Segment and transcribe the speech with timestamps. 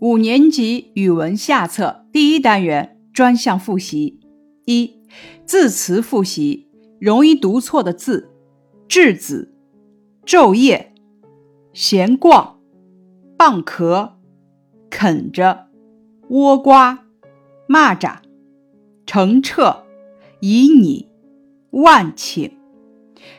[0.00, 4.20] 五年级语文下册第一单元专项复习：
[4.64, 4.94] 一、
[5.44, 6.68] 字词复习，
[7.00, 8.30] 容易读错的字：
[8.88, 9.52] 稚子、
[10.24, 10.92] 昼夜、
[11.72, 12.60] 闲逛、
[13.36, 14.18] 蚌壳、
[14.88, 15.66] 啃着、
[16.30, 17.04] 倭瓜、
[17.68, 18.18] 蚂蚱、
[19.04, 19.82] 澄澈、
[20.40, 21.06] 旖旎、
[21.70, 22.52] 万顷。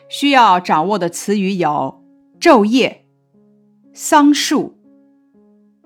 [0.09, 2.03] 需要掌握的词语有：
[2.37, 3.05] 昼夜、
[3.93, 4.78] 桑树。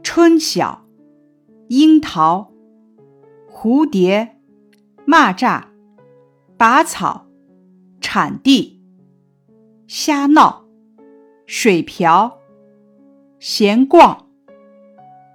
[0.03, 0.85] 春晓、
[1.69, 2.51] 樱桃、
[3.49, 4.35] 蝴蝶、
[5.07, 5.63] 蚂蚱、
[6.57, 7.25] 拔草、
[8.01, 8.81] 产地、
[9.87, 10.65] 瞎闹、
[11.45, 12.37] 水瓢、
[13.39, 14.27] 闲逛、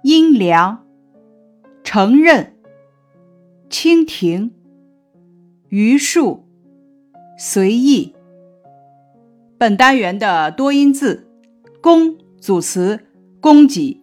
[0.03, 0.85] 阴凉、
[1.83, 2.55] 承认、
[3.71, 4.51] 蜻蜓、
[5.69, 6.45] 榆树、
[7.39, 8.13] 随意。
[9.57, 11.27] 本单元的多音字：
[11.81, 13.07] 公组词：
[13.41, 13.98] 供给。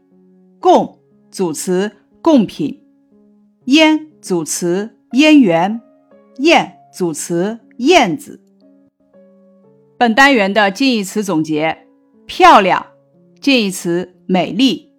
[0.66, 0.98] 贡
[1.30, 2.80] 组词贡品，
[3.66, 5.80] 燕组词燕园，
[6.38, 8.42] 燕组词燕子。
[9.96, 11.86] 本单元的近义词总结：
[12.26, 12.84] 漂亮
[13.40, 14.90] 近义词美丽，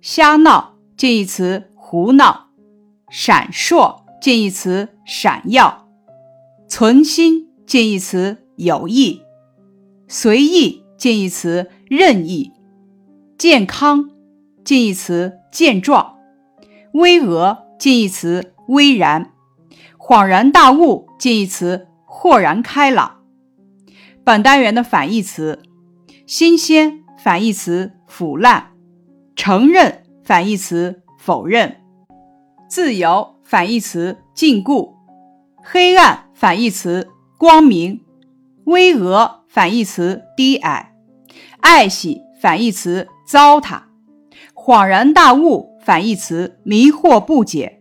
[0.00, 2.50] 瞎闹近义词胡闹，
[3.10, 5.88] 闪烁近义词闪耀，
[6.68, 9.22] 存心近义词有意，
[10.06, 12.52] 随意近义词任意，
[13.36, 14.08] 健康。
[14.64, 16.16] 近义词健壮，
[16.92, 19.32] 巍峨近义词巍然，
[19.98, 23.20] 恍然大悟近义词豁然开朗。
[24.22, 25.62] 本单元的反义词：
[26.26, 28.72] 新鲜反义词腐烂，
[29.34, 31.76] 承认反义词否认，
[32.68, 34.92] 自由反义词禁锢，
[35.62, 37.08] 黑暗反义词
[37.38, 38.04] 光明，
[38.64, 40.92] 巍峨反义词低矮，
[41.60, 43.89] 爱惜反义词糟蹋。
[44.62, 47.80] 恍然大悟反义词迷惑不解，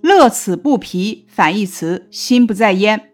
[0.00, 3.10] 乐此不疲反义词心不在焉。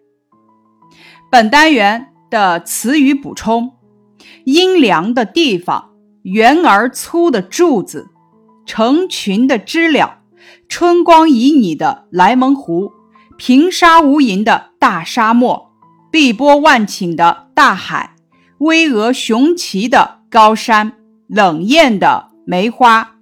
[1.31, 3.73] 本单元的词语补充：
[4.45, 5.93] 阴凉的地方，
[6.25, 8.11] 圆而粗的柱子，
[8.67, 10.19] 成群的知了，
[10.69, 12.93] 春光旖旎的莱蒙湖，
[13.39, 15.71] 平沙无垠的大沙漠，
[16.11, 18.15] 碧波万顷的大海，
[18.59, 20.93] 巍峨雄奇的高山，
[21.27, 22.34] 冷艳的。
[22.45, 23.17] 梅花。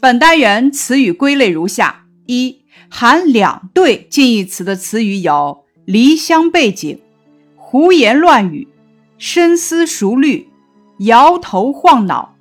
[0.00, 7.00] 本单元词语归类如下：一、含两对近义词的词语有离乡背景、
[7.56, 8.68] 胡言乱语、
[9.18, 10.48] 深思熟虑、
[10.98, 12.36] 摇头晃脑；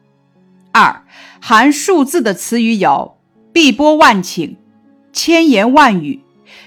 [0.71, 1.03] 二、
[1.41, 3.17] 含数字的词语有
[3.51, 4.55] 碧波万顷、
[5.11, 6.21] 千言万语、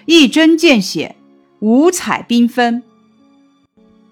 [0.07, 1.15] 一针见血、
[1.61, 2.83] 五彩缤纷；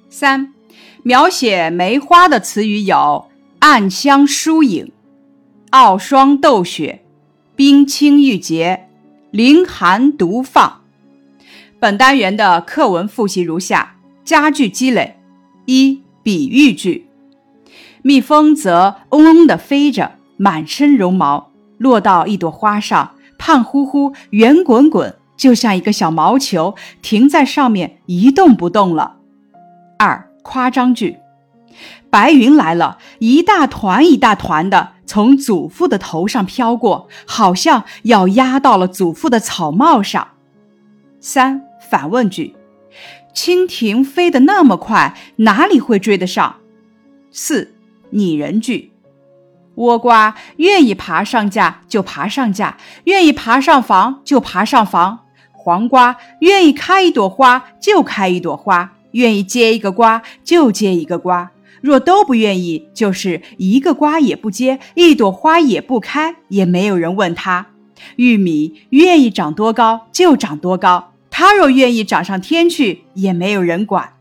[0.09, 0.55] 三、
[1.03, 4.93] 描写梅花的词语有暗香疏影。
[5.71, 7.05] 傲霜斗雪，
[7.55, 8.89] 冰清玉洁，
[9.31, 10.81] 凌寒独放。
[11.79, 15.19] 本单元的课文复习如下：佳句积累。
[15.67, 17.07] 一、比喻句。
[18.01, 29.17] 蜜蜂则嗡嗡地飞着，满身绒毛落到一朵花上，胖乎乎、圆滚滚，就像一个小毛球，停在上面一动不动了。
[29.99, 31.19] 二、夸张句。
[32.09, 40.29] 白云来了，一大团一大团的从祖父的头上飘过，好像要压到了祖父的草帽上。
[41.19, 42.55] 三反问句：
[43.35, 46.57] 蜻蜓飞得那么快，哪里会追得上？
[47.31, 47.75] 四
[48.11, 48.93] 拟人句：
[49.77, 55.21] 倭瓜愿意爬上架就爬上架，愿意爬上房就爬上房；
[55.53, 61.51] 黄瓜愿意开一朵花就开一朵花，愿意结一个瓜就结一个瓜。
[61.81, 67.69] 若都不愿意，就是一个瓜也不结，一朵花也不开，也没有人问他。
[68.17, 74.15] 玉米愿意长多高就长多高，它若愿意长上天去，也没有人管。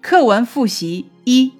[0.00, 1.52] 课文复习一：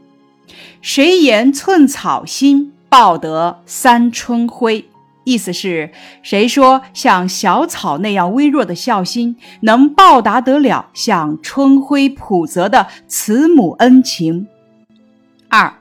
[0.81, 4.88] 谁言寸草心，报得三春晖？
[5.29, 5.91] 意思是，
[6.23, 14.47] 谁说像小草那样微弱的孝心，能报答得了像春晖普泽的慈母恩情？
[15.51, 15.75] 二，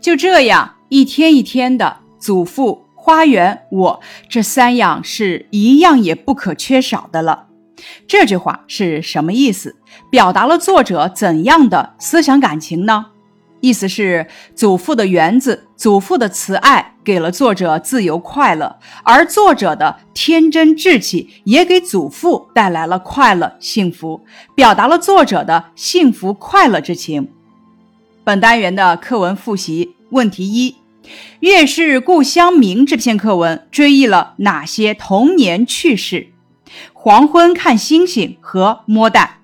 [0.00, 7.46] 就这样一天一天的，祖父、花园、我这三样是一样也不可缺少的了。
[8.06, 9.74] 这句话是什么意思？
[10.08, 13.06] 表达了作者怎样的思想感情呢？
[13.60, 24.24] 意思是，祖父的园子，祖父的慈爱，给了作者自由快乐，而作者的天真志气，也给祖父带来了快乐幸福，
[24.54, 27.28] 表达了作者的幸福快乐之情。
[28.22, 30.70] 本单元的课文复习问题一：
[31.40, 36.28] 《月是故乡明》这篇课文追忆了哪些童年趣事？
[36.92, 39.37] 黄昏看星星和摸蛋。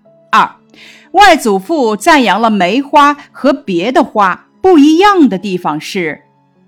[1.14, 6.22] 外祖父赞扬了梅花和别的花不一样的地方是，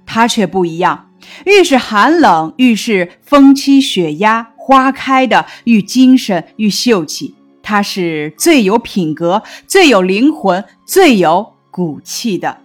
[0.06, 1.10] 它却不一样。
[1.44, 7.34] 愈是寒冷，愈是风凄雪压，花开的愈精神愈秀气。
[7.60, 12.58] 它是最有品格、最有灵魂、最有骨气的。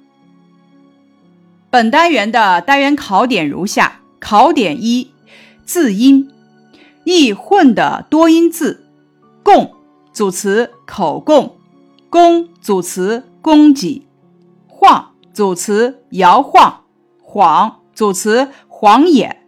[1.71, 5.11] 本单元的单元考点如下：考点一，
[5.65, 6.29] 字音，
[7.05, 8.85] 易混的多音字，
[9.41, 9.71] 供
[10.13, 11.55] 组词口供，
[12.11, 14.05] 弓组词供给，
[14.67, 16.83] 晃组词摇晃，
[17.23, 17.79] 晃。
[17.93, 19.47] 组词晃眼，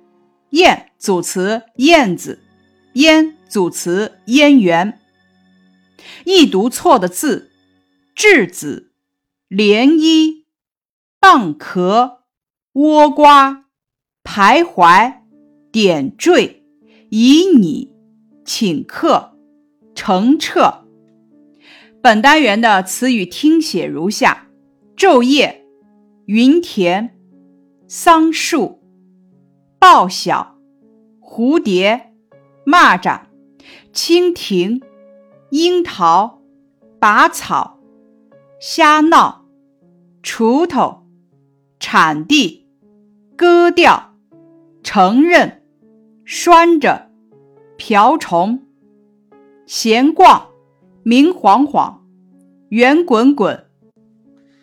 [0.52, 2.40] 燕组词燕子，
[2.94, 5.00] 烟组词燕园。
[6.24, 7.52] 易读错的字：
[8.16, 8.92] 稚子、
[9.50, 10.44] 涟漪、
[11.20, 12.24] 蚌壳、
[12.74, 13.66] 倭瓜、
[14.24, 15.22] 徘徊、
[15.72, 16.64] 点缀、
[17.10, 17.90] 旖旎、
[18.46, 19.36] 请客、
[19.96, 20.83] 澄澈。
[22.04, 24.50] 本单元的词语听写如下：
[24.98, 25.66] 昼夜、
[26.26, 27.18] 云田。
[27.88, 28.82] 桑树、
[29.80, 30.58] 报晓、
[31.22, 32.14] 蝴蝶、
[32.66, 33.22] 蚂蚱、
[33.94, 34.82] 蜻蜓、
[35.52, 36.42] 樱桃、
[37.00, 37.80] 拔草、
[38.60, 39.46] 瞎闹、
[40.22, 41.06] 锄头、
[41.80, 42.68] 铲地、
[43.38, 44.14] 割掉、
[44.84, 45.64] 承认、
[46.26, 47.10] 拴着、
[47.78, 48.62] 瓢虫、
[49.66, 50.50] 闲逛、
[51.04, 52.06] 明晃晃、
[52.70, 53.66] 圆滚滚、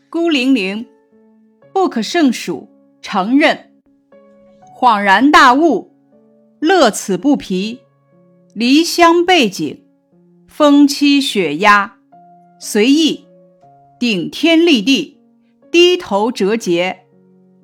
[0.08, 0.86] 孤零零、
[1.72, 2.68] 不可胜数。
[3.02, 3.72] 承认，
[4.78, 5.90] 恍然大悟，
[6.60, 7.80] 乐此不疲，
[8.54, 9.82] 离乡背景，
[10.46, 11.96] 风凄雪压，
[12.60, 13.24] 随意，
[13.98, 15.18] 顶天立地，
[15.70, 17.06] 低头折节，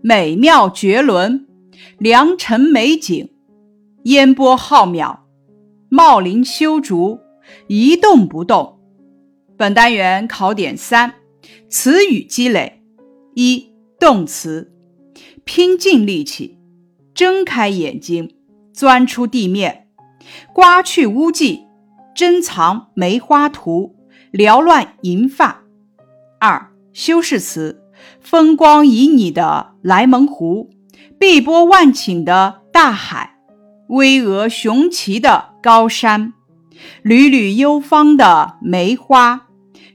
[0.00, 1.46] 美妙绝伦，
[1.98, 3.28] 良辰美景，
[4.04, 5.18] 烟波浩渺，
[5.90, 7.20] 茂林修竹，
[7.66, 8.78] 一动不动。
[9.56, 11.14] 本单元考点三：
[11.68, 12.82] 词语积累。
[13.34, 14.72] 一、动词。
[15.44, 16.58] 拼尽力气，
[17.14, 18.34] 睁开眼睛，
[18.72, 19.86] 钻出地面，
[20.52, 21.62] 刮去污迹，
[22.16, 23.94] 珍藏梅花图，
[24.32, 25.62] 缭乱银发。
[26.40, 27.80] 二修饰词：
[28.20, 30.70] 风光旖旎的莱蒙湖，
[31.16, 33.38] 碧波万顷的大海，
[33.88, 36.32] 巍峨雄奇的高山，
[37.02, 39.46] 缕缕幽芳的梅花，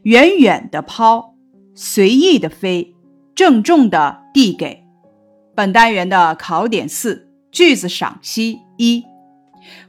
[0.04, 1.36] 远远的抛，
[1.76, 2.96] 随意的飞，
[3.36, 4.84] 郑重的递给。
[5.56, 9.04] 本单元的考点四句子赏析一：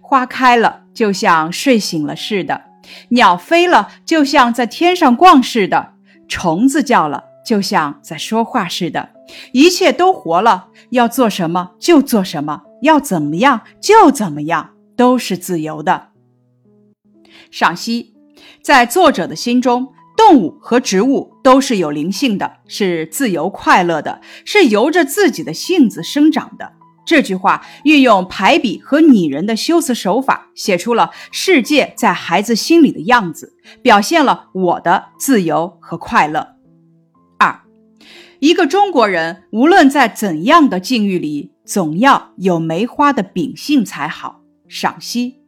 [0.01, 2.61] 花开了，就像睡醒了似的；
[3.11, 5.95] 鸟飞了，就像在天上逛似的；
[6.29, 9.11] 虫子叫了，就像在说话似的。
[9.53, 16.09] 一切都活了，要做什么就做什么，要怎么样就怎么样，都是自由的。
[17.53, 18.13] 赏析，
[18.63, 19.93] 在作者的心中。
[20.15, 26.75] 动物和植物都是有灵性的，是自由快乐的，是由着自己的性子生长的。
[27.05, 36.57] 这句话运用排比和拟人的修辞手法，写出了世界在孩子心里的样子，表现了我的自由和快乐。
[37.39, 37.63] 二，
[38.39, 44.43] 一个中国人无论在怎样的境遇里，总要有梅花的秉性才好。
[44.69, 45.42] 赏析。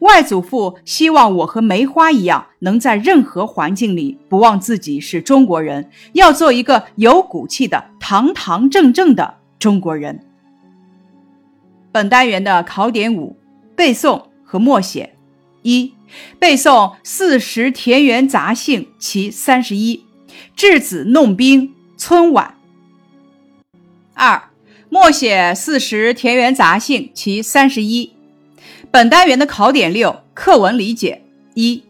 [0.00, 10.20] 外祖父希望我和梅花一样，能在任何环境里不忘自己是中国人，要做一个有骨气的、堂堂正正的中国人。
[11.92, 13.36] 本单元的考点五：
[13.74, 15.14] 背诵和默写。
[15.62, 15.92] 一、
[16.38, 16.70] 背诵
[17.02, 20.06] 《四时田园杂兴》其三十一，
[20.58, 22.54] 《稚子弄冰》春晚。
[24.14, 24.42] 二、
[24.88, 28.14] 默写《四时田园杂兴》其三十一。
[28.92, 31.22] 本单元的考点六课文理解
[31.54, 31.76] 一，《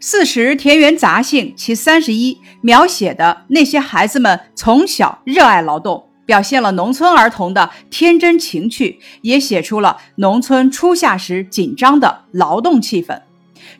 [0.00, 13.08] 四时田园杂兴》其三十一描写的那些孩子们从小热爱劳动，表现了农村儿童的天真情趣，也写出了农村初夏时紧张的劳动气氛。《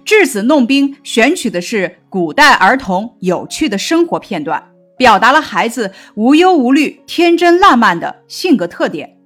[0.06, 9.18] 稚子弄冰》选取的是古代儿童有趣的生活片段，表达了孩子无忧无虑、天真烂漫的性格特点。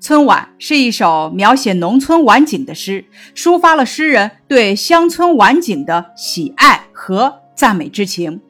[0.00, 8.40] 春晚是一首描写农村晚景的诗，抒发了诗人对乡村晚景的喜爱和赞美之情。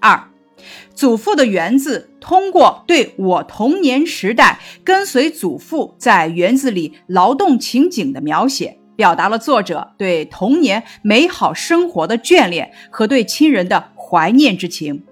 [0.00, 0.28] 二，
[0.94, 15.04] 祖父的园子通过对我童年时代跟随祖父在园子里劳动情景的描写，表达了作者对童年美好生活的眷恋和对亲人的怀念之情。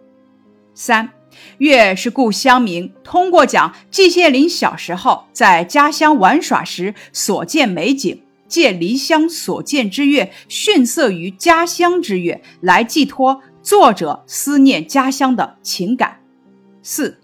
[0.75, 1.11] 三，
[1.59, 16.21] 月是故乡名，通过讲季羡林小时候在家乡玩耍时所见美景，借离乡所见之月逊色于家乡之月，来寄托作者思念家乡的情感。
[16.83, 17.19] 四，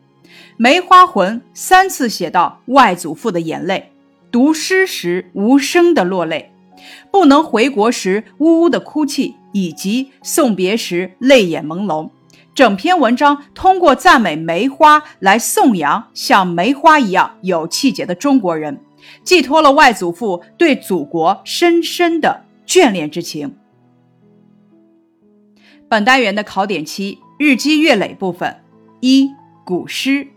[0.57, 3.91] 梅花魂三次写到外祖父的眼泪，
[4.31, 6.53] 读诗时无声的落泪，
[7.11, 12.11] 不能回国时呜呜的哭泣，以及送别时泪眼朦胧。
[12.57, 18.81] 整篇文章通过赞美梅花来颂扬像梅花一样有气节的中国人，
[19.23, 23.55] 寄托了外祖父对祖国深深的眷恋之情。
[25.87, 28.63] 本单元的考点七日积月累部分
[29.01, 29.31] 一
[29.63, 30.25] 古诗《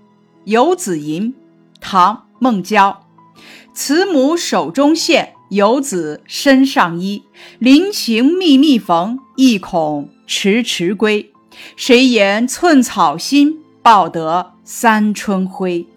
[0.43, 1.33] 游子吟》，
[1.79, 3.07] 唐·孟郊。
[3.73, 7.23] 慈母手中线，游子身上衣。
[7.59, 11.31] 临行密密缝，意恐迟迟归。
[11.75, 15.87] 谁言寸草心，报得三春晖？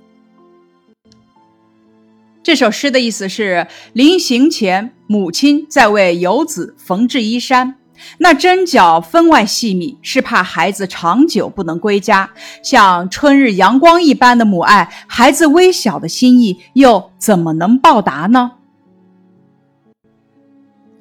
[2.43, 7.77] 这首诗的意思是：临行前，母亲在为游子缝制衣衫，
[8.19, 12.31] 那针脚分外细密，是怕孩子长久不能归家。
[12.61, 18.53] 像春日阳光一般的母爱，孩子微小的心意又怎么能报答呢？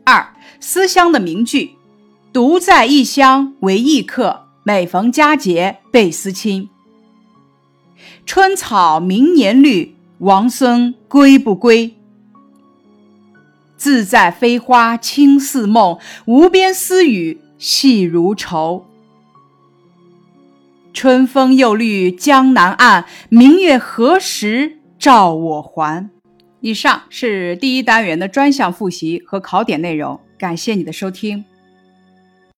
[0.03, 1.71] 二思乡的名句：
[2.31, 4.47] 独在异乡为异客。
[4.63, 6.69] 每逢佳节倍思亲，
[8.27, 11.95] 春草明年绿，王孙归不归？
[13.75, 18.85] 自在飞花轻似梦，无边丝雨细如愁。
[20.93, 26.11] 春风又绿江南岸，明月何时照我还？
[26.59, 31.43] 以上是第一单元的专项复习和考点内容，感谢你的收听。